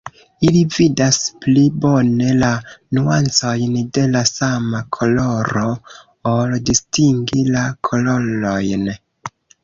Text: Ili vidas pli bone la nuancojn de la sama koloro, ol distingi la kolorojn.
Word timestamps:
Ili 0.47 0.61
vidas 0.75 1.17
pli 1.41 1.63
bone 1.81 2.29
la 2.37 2.47
nuancojn 2.97 3.75
de 3.97 4.05
la 4.13 4.23
sama 4.29 4.81
koloro, 4.97 5.65
ol 6.31 6.55
distingi 6.71 7.43
la 7.57 7.67
kolorojn. 7.89 8.89